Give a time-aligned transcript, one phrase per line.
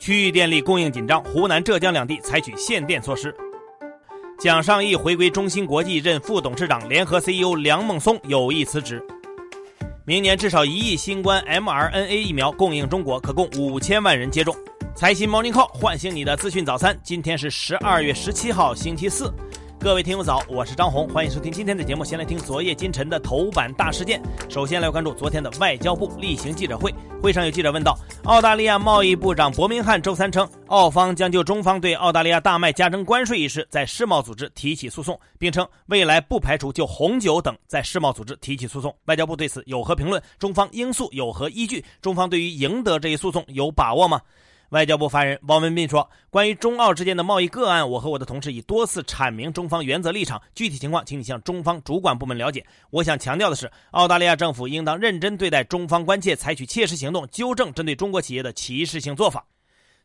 [0.00, 3.36] 区域电力供应紧张，湖南、浙江两地采取限电措施。
[4.38, 9.04] 蒋尚义回归中芯国际任副董事长，联合 CEO 梁孟松有意辞职。
[10.06, 14.56] 明年至少一亿新冠 mRNA 疫苗供应中国，可供五千万人接种。
[14.94, 19.30] 财新 Morning Call 唤醒你的资讯早餐，今天是十二月十七号，星期四。
[19.82, 22.04] 各位听友早，我是张红，欢迎收听今天的节目。
[22.04, 24.20] 先来听昨夜今晨的头版大事件。
[24.46, 38.94] 首先来关注昨天的外交部例行记者会，会上有记者问到，澳大利亚贸易部长伯明翰周三称，澳方将就中方对澳大利亚大麦加征关税一事在世贸组织提起诉讼，并称未来不排除就红酒等在世贸组织提起诉讼。
[39.06, 40.22] 外交部对此有何评论？
[40.38, 41.82] 中方应诉有何依据？
[42.02, 44.20] 中方对于赢得这一诉讼有把握吗？
[44.70, 52.64] 外交部发言人汪文斌说：“关于中澳之间的贸易个案，我和我的同事已多次阐明中方原则立场，具体情况请你向中方主管部门了解。
[52.90, 59.44] 我想强调的是，澳大利亚政府应当认真对待中方关切，采取切实行动，纠正针对中国企业的歧视性做法。”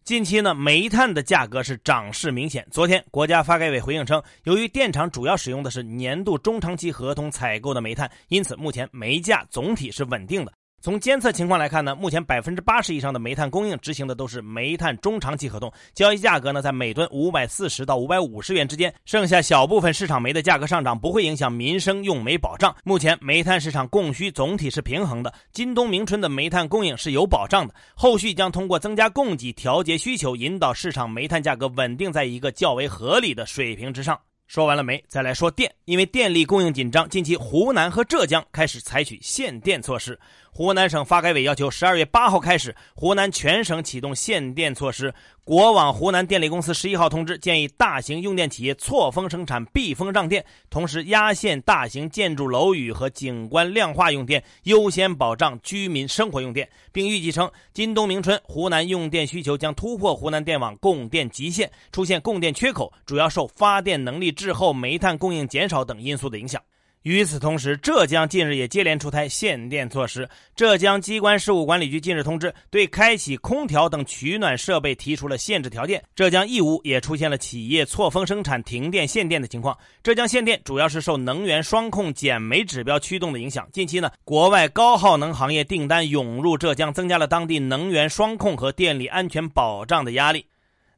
[0.04, 2.68] 近期呢，煤炭的价格是涨势明显。
[2.72, 10.52] 昨天，国家发改委回应称，由于电厂主要使用的是年度中长期合同采购的煤炭，因此目前煤价总体是稳定的。
[10.82, 18.94] 从监测情况来看呢，目前百分之八十以上的煤炭供应执行的都是煤炭中长期合同，交易价格呢在每吨五百四十到五百五十元之间。
[19.04, 22.76] 剩下小部分市场煤的价格上涨不会影响民生用煤保障。
[22.84, 27.74] 目前煤炭市场供需总体是平衡的，今冬明春的煤炭供应是有保障的。
[27.96, 34.20] 后续将通过增加供给、调节需求，引导市场煤炭价格稳定在一个较为合理的水平之上。
[34.48, 35.74] 说完了煤，再来说电。
[35.86, 40.20] 因为电力供应紧张，近期湖南和浙江开始采取限电措施。
[40.58, 45.14] 湖南省发改委要求，十二月八号开始，湖南全省启动限电措施。
[45.44, 56.70] 国网湖南电力公司十一号通知建议，大型用电企业错峰生产、避峰让电，同时压线大型建筑楼宇和景观亮化用电，优先保障居民生活用电。
[56.94, 66.62] 并预计称，今冬明春，湖南用电需求将突破湖南电网供电极限，出现供电缺口，主要受发电能力滞后、煤炭供应减少等因素的影响。
[67.06, 70.28] 与此同时，浙江近日也接连出台限电措施。
[70.56, 76.04] 浙江机关事务管理局近日通知，对开启空调等取暖设备提出了限制条件。
[76.16, 79.78] 浙江义乌也出现了企业错峰生产、停电限电的情况。
[80.02, 83.70] 浙江限电主要是受能源双控减煤指标驱动的影响。
[83.72, 90.44] 近期呢，国外高耗能行业订单涌入浙江，增加了当地能源双控和电力安全保障的压力。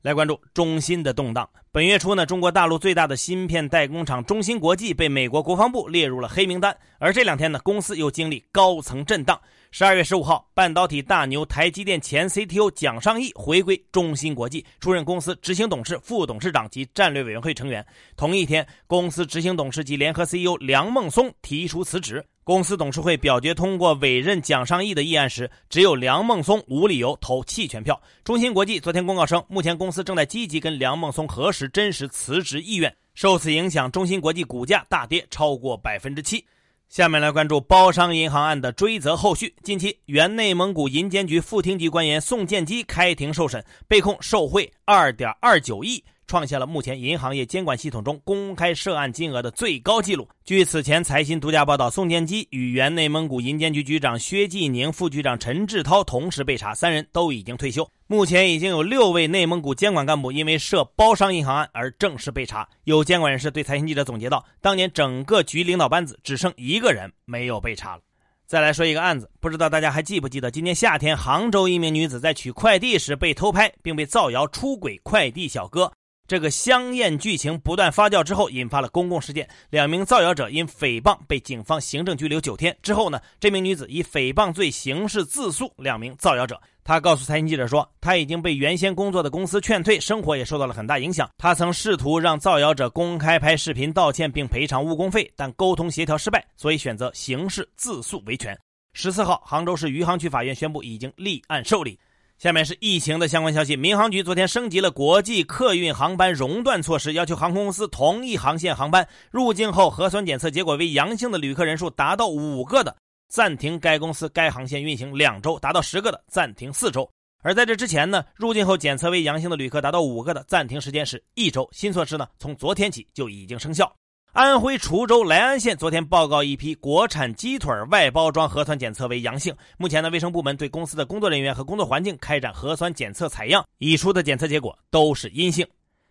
[0.02, 1.50] 来关注中心的动荡。
[1.78, 6.76] 本月初呢，中国大陆最大的芯片代工厂中芯国际被美国国防部列入了黑名单。
[6.98, 9.40] 而这两天呢，公司又经历高层震荡。
[9.70, 17.86] 十二月十五号，半导体大牛台积电前 CTO 蒋尚义回归中芯国际，出任公司执行董事、副董事长及战略委员会成员。
[18.16, 22.26] 同一天，公司执行董事及联合 CEO 梁孟松提出辞职。
[22.44, 28.02] 公司董事会表决通过委任蒋尚义的议案时，只有梁孟松无理由投弃权票。
[28.24, 32.96] 中芯国际昨天公告称，目前公司正在积极跟梁孟松核实真实辞职意愿。
[33.14, 36.46] 受此影响，中芯国际股价大跌超过百分之七。
[36.88, 39.54] 下面来关注包商银行案的追责后续。
[39.62, 46.04] 近期，原内蒙古银监局副厅级官员宋建基开庭受审，被控受贿二点二九亿。
[46.28, 50.28] 创下了目前银行业监管系统中公开涉案金额的最高纪录。
[50.44, 57.90] 据此前财新独家报道，宋建基与原内蒙古银监局局长薛继宁、副局长陈志涛同时被查，三人都已经退休。
[58.10, 62.66] 目前已经有六位内蒙古监管干部因为涉包商银行案而正式被查。
[62.86, 68.02] 有监管人士对财新记者总结道：“当年整个局领导班子只剩一个人没有被查了。”
[68.48, 75.92] 再来说一个案子，不知道大家还记不记得，今年夏天杭州一名女子在取快递时被偷拍，并被造谣出轨快递小哥。
[76.30, 79.50] 这个香艳剧情不断发酵之后，引发了公共事件。
[79.70, 82.78] 两名造谣者因诽谤被警方行政拘留九天。
[82.82, 86.62] 之后呢，这名女子以诽谤罪刑事自诉两名造谣者。
[86.88, 91.30] 他告诉财经记者说，他已经被原先工作的公司劝退，生活也受到了很大影响。
[91.38, 98.58] 他曾试图让造谣者公开拍视频道歉并赔偿误工费，但沟通协调失败，所以选择刑事自诉维权。
[98.94, 102.00] 十四号，杭州市余杭区法院宣布已经立案受理。
[102.38, 103.76] 下面是疫情的相关消息。
[103.76, 112.96] 民航局昨天升级了国际客运航班熔断措施，要求航空公司同一航线航班入境后核酸检测结果为阳性的旅客人数达到五个的，
[113.28, 117.10] 暂停该公司该航线运行两周；达到十个的，暂停四周。
[117.44, 121.68] 而在这之前呢，入境后检测为阳性的旅客达到五个的，暂停时间是一周。
[121.72, 123.94] 新措施呢，从昨天起就已经生效。
[124.34, 129.56] 安徽滁州来安县昨天报告一批国产鸡腿外包装核酸检测为阳性。
[129.78, 135.68] 目前呢，卫生部门对公司的工作人员和工作环境开展核酸检测采样，已出的检测结果都是阴性。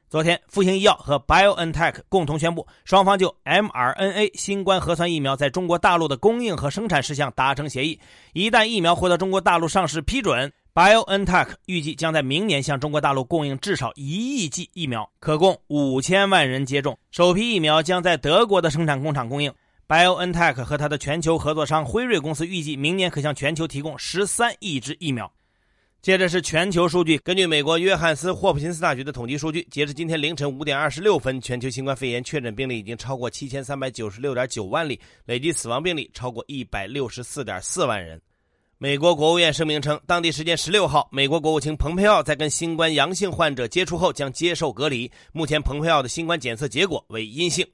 [0.09, 7.99] 昨天，复星医药和 BioNTech 共同宣布，双方就 mRNA 新冠核酸疫苗在中国大陆的供应和生产事项达成协议。
[8.33, 10.53] 一旦疫苗获得中国大陆上市批准。
[10.77, 16.99] BioNTech 预计将在明年向中国大陆供应至少一亿剂疫苗，可供五千万人接种。
[17.11, 19.51] 首批疫苗将在德国的生产工厂供应。
[19.89, 25.33] BioNTech 和它的全球合作商辉瑞公司预计明年可向全球提供十三亿支疫苗。
[26.03, 38.21] 接着是全球数据，根据美国约翰斯霍普金斯大学的统计数据，截至今天凌晨五点二十六分，全球新冠肺炎确诊病例已经超过七千三百九十六点九万例，累计死亡病例超过一百六十四点四万人。
[38.79, 45.11] 美国国务院声明称，当地时间十六号，美国国务卿蓬佩奥在跟新冠阳性患者接触后将接受隔离。
[45.33, 47.67] 目前，蓬佩奥的新冠检测结果为阴性。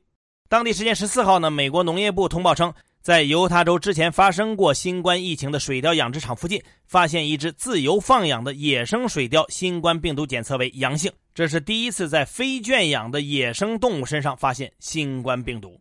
[0.48, 15.76] 当地时间十四号呢，美国农业部通报称，在犹他州之前发生过新冠疫情的水貂养殖场附近，发现一只自由放养的野生水貂新冠病毒检测为阳性，这是第一次在非圈养的野生动物身上发现新冠病毒。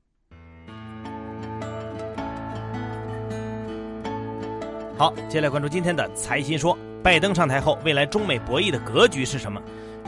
[4.98, 6.76] 好，接下来关注今天的财新说。
[7.04, 9.62] 拜登上台后，未来中美博弈的格局是什么？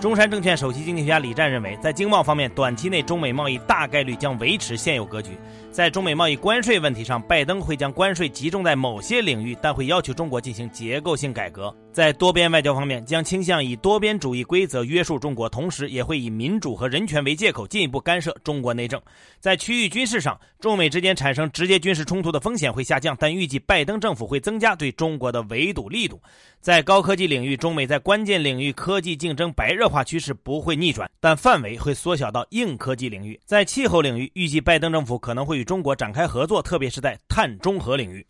[0.04, 5.30] 中山证券首席经济学家李湛认为，在经贸方面，短期内中美贸易大概率将维持现有格局。
[5.72, 11.74] 在中美贸易关税问题上，拜登会将关税集中在某些领域，但会要求中国进行结构性改革。
[11.94, 19.00] 在多边外交方面，将倾向以多边主义规则约束中国，同时也会以民主和人权为借口进一步干涉中国内政。
[19.40, 26.20] 在区域军事上，中美之间产生直接军事冲突的风险会下降，但预计拜登政府会增加对中国的围堵力度。
[26.60, 33.40] 在高科技领域，中美在关键领域科技竞争白热化趋势不会逆转，但范围会缩小到硬科技领域。
[33.46, 38.26] 在气候领域，预计拜登政府可能会与中国展开合作，特别是在碳中和领域。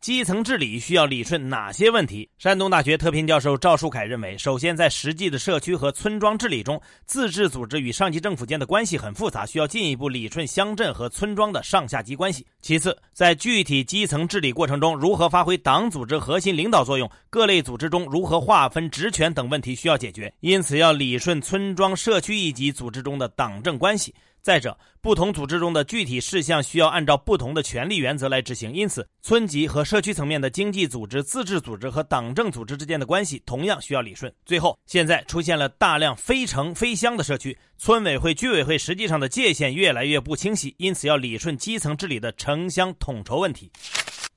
[0.00, 2.28] 基层治理需要理顺哪些问题？
[2.38, 12.46] 山东大学特聘教授赵树凯认为，首先在实际的社区和村庄治理中，自治组织与上级政府间的关系很复杂，需要进一步理顺乡镇和村庄的上下级关系。
[12.60, 24.14] 其次，在具体基层治理过程中，如何发挥党组织核心领导作用，各类组织中如何划分职权等问题需要解决，因此要理顺村庄、社区一级组织中的党政关系。
[24.46, 34.32] 再者，不同组织中的具体事项需要按照不同的权力原则来执行，因此，村级和社区层面的经济组织、自治组织和党政组织之间的关系同样需要理顺。
[34.44, 43.68] 最后，现在出现了大量非城非乡的社区，村委会、居委会实际上的界限越来越不清晰，因此要理顺基层治理的城乡统筹问题。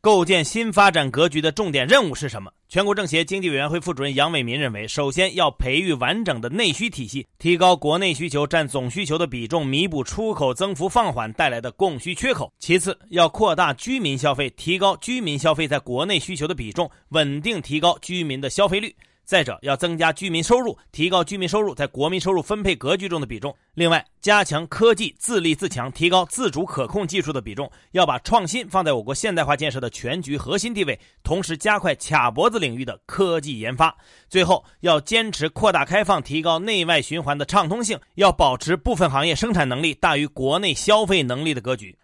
[0.02, 2.52] 构建新发展格局的重点任务是什么？
[2.70, 12.54] 全国政协经济委员会副主任杨伟民认为，首先要培育完整的内需体系，提高国内需求占总需求的比重，弥补出口增幅放缓带来的供需缺口。
[12.60, 18.96] 其次，要扩大居民消费，提高居民消费在国内需求的比重，稳定提高居民的消费率。
[19.30, 23.56] 再者，要增加居民收入，提高居民收入在国民收入分配格局中的比重。
[23.76, 27.72] 另外，加强科技自立自强，提高自主可控技术的比重。
[27.92, 33.96] 要把创新放在我国现代化建设的全局核心地位，同时加快卡脖子领域的科技研发。
[34.30, 41.96] 最后，要坚持扩大开放，提高内外循环的畅通性，要保持部分行业生产能力大于国内消费能力的格局。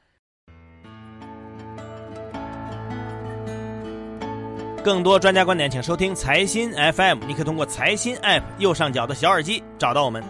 [4.85, 7.17] 更多专家观点，请收听财新 FM。
[7.27, 10.23] 你可以通过财新 App 右上角的小耳机找到我们。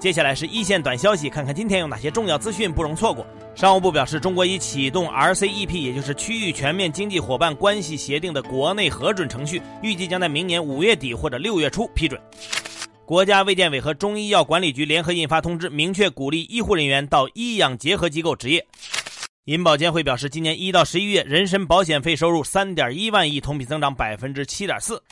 [0.00, 3.26] 接下来是一线短消息，看看今天有哪些重要资讯不容错过。
[3.54, 12.18] 商务部表示，中国已启动 RCEP，也就是区域全面经济伙伴关系协定的国内核准程序，预计将在明年五月底或者六月初批准。
[13.04, 18.66] 国家卫健委和中医药管理局联合印发通知，明确鼓励医护人员到医养结合机构执业。
[19.48, 25.02] 银保监会表示，今年一到十一月，人身保险费收入三点一万亿，同比增长百分之七点四。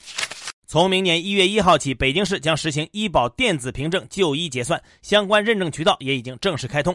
[0.66, 6.95] 从明年一月一号起，北京市将实行医保电子凭证就医结算，相关认证渠道也已经正式开通。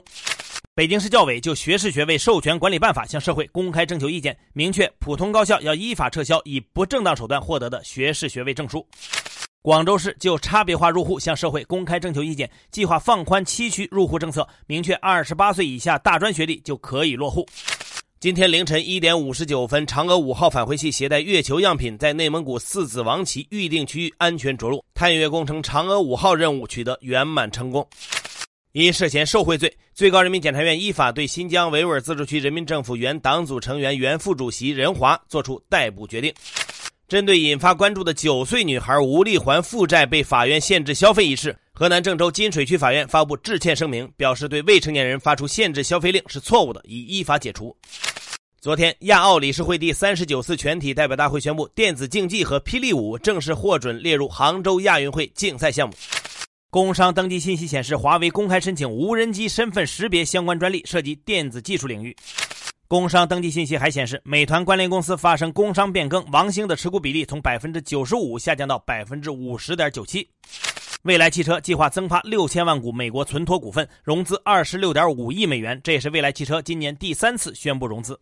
[0.75, 8.87] 北京市教委就学士学位授权管理办法向社会公开征求意见，明确普通高校要依法撤销以不正当手段获得的学士学位证书。
[9.63, 17.45] 广州市就差别化入户向社会公开征求意见，计划放宽七区入户政策，明确二十八岁以下大专学历就可以落户。
[18.19, 27.87] 今天凌晨一点五十九分，嫦娥五号返回器携带月球样品在内蒙古四子王旗预定区域安全着陆，探月工程嫦娥五号任务取得圆满成功。
[28.71, 36.33] 因涉嫌受贿罪，最高人民检察院依法对新疆维吾尔自治区人民政府原党组成员、原副主席任华作出逮捕决定。
[37.11, 47.75] 针对引发关注的九岁女孩无力还负债被法院限制消费一事，河南郑州金水区法院发布致歉声明，表示对未成年人发出限制消费令是错误的，已依法解除。
[48.61, 55.93] 昨天，亚奥理事会第三十九次全体代表大会宣布，电子竞技和霹雳舞正式获准列入杭州亚运会竞赛项目。
[56.69, 62.15] 工商登记信息显示，华为公开申请无人机身份识别相关专利，涉及电子技术领域。
[62.91, 70.27] 工商登记信息还显示，美团关联公司发生工商变更，王兴的持股比例从百分之九十五下降到百分之五十点九七。
[71.03, 78.19] 蔚来汽车计划增发六千万股美国存托股份，融资二十六点五亿美元，这也是蔚来汽车今年第三次宣布融资。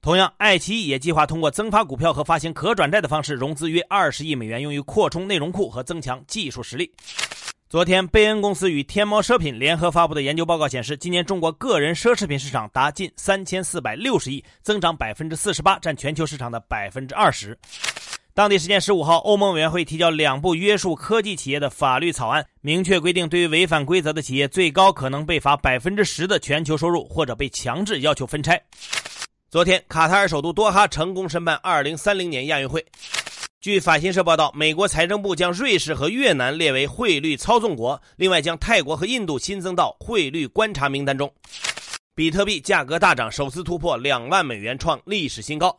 [0.00, 6.90] 同样，爱奇艺也计划通过增发股票和发行可转债的方式融资约二十亿美元，用于扩充内容库和增强技术实力。
[7.70, 17.56] 昨天，贝恩公司与天猫奢品联合发布的研究报告显示，今年中国个人奢侈品市场达近三千四百六十亿，增长百分之四十八，占全球市场的百分之二十。
[18.34, 28.60] 当地时间十五号，欧盟委员会提交两部约束科技企业的法律草案，明确规定，对于违反规则的企业，最高可能被罚百分之十的全球收入，或者被强制要求分拆。
[29.48, 32.84] 昨天，卡塔尔首都多哈成功申办二零三零年亚运会。
[33.60, 41.30] 据法新社报道，美国财政部将瑞士和越南列为汇率操纵国，另外将泰国和印度新增到汇率观察名单中。
[42.14, 45.78] 比特币价格大涨，首次突破两万美元，创历史新高。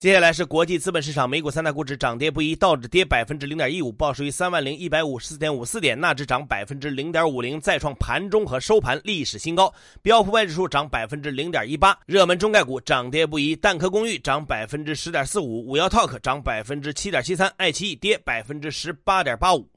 [0.00, 11.94] 接下来是国际资本市场，美股三大股指涨跌不一，道指跌百分之零点一五，报收于三万零一百五十四点五四点；纳指涨百分之零点五零，再创盘中和收盘历史新高；标普外指数涨百分之零点一八。
[12.06, 19.68] 热门中概股涨跌不一，蛋壳公寓涨百分之十点四五，五幺 Talk 涨百分之七点七三，爱奇艺跌百分之十八点八五。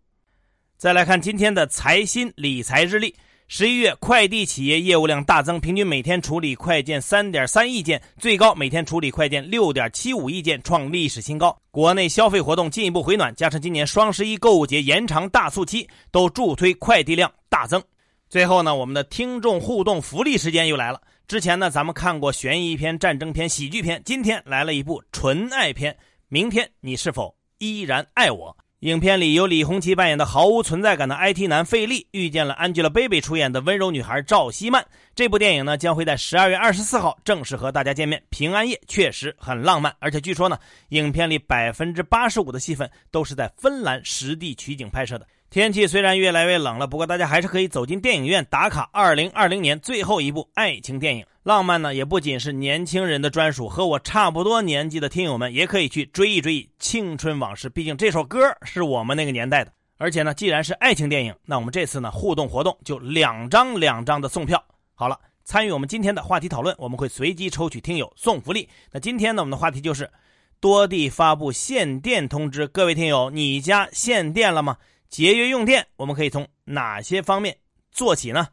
[0.77, 3.13] 再来看今天的财新理财日历。
[3.55, 11.55] 十一月，快递企业业务量大增，平均每天处理快件三点三亿件，最高每天处理快件六点七五亿件，创历史新高。
[11.69, 17.79] 国内消费活动进一步回暖，加上今年双十一购物节延长大促期，都助推快递量大增。
[18.27, 20.99] 最后呢，我们的听众互动福利时间又来了。
[21.27, 25.95] 之前呢，咱们看过悬疑片、战争片、喜剧片，今天来了一部纯爱片。
[26.27, 28.57] 明天你是否依然爱我？
[28.83, 34.85] 影片里由李红旗扮演的毫无存在感的 IT 男费力，遇见了 Angelababy 出演的温柔女孩赵希曼。
[35.15, 38.21] 这部电影呢，将会在十二月二十四号正式和大家见面。
[38.29, 40.59] 平安夜确实很浪漫，而且据说呢，
[40.89, 45.25] 影片里百分之八十五的戏份都是在芬兰实地取景拍摄的。
[45.53, 51.23] 天气虽然越来越冷了，不过大家还是可以走进电影院打卡二零二零年最后一部爱情电影。
[51.43, 57.69] 浪漫呢，也不仅是年轻人的专属，和我差不多年纪的听友们也可以去追一追青春往事。
[57.69, 59.71] 毕竟这首歌是我们那个年代的。
[59.99, 64.63] 而且呢，既然是爱情电影，那我们这次呢互动活动就两张两张的送票。
[64.95, 68.67] 好了，参与我们今天的话题讨论，我们会随机抽取听友送福利。
[68.91, 70.09] 那今天呢，我们的话题就是
[70.59, 74.77] 多地发布限电通知，各位听友，你家限电了吗？
[75.09, 77.55] 节约用电，我们可以从哪些方面
[77.91, 78.47] 做起呢？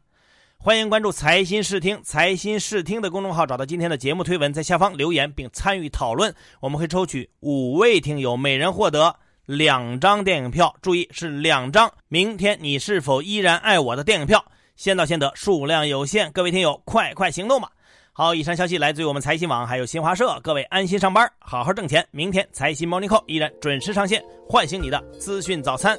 [0.57, 6.31] 欢迎关注“财新视听”“财新视听”的公众号，找到今天的节目推文，在下方留言并参与讨论。
[6.59, 9.15] 我们会抽取五位听友，每人获得
[9.47, 10.75] 两张电影票。
[10.79, 11.91] 注意是两张。
[12.09, 14.45] 明天你是否依然爱我的电影票？
[14.75, 17.67] 先到先得，数量有限，各位听友快快行动吧！
[18.13, 20.39] 好，以上消息来自于我们财新网，还有新华社。
[20.43, 22.07] 各位安心上班，好好挣钱。
[22.11, 25.97] 明天财新 Morning Call 依然准时上线，唤醒你的资讯早餐。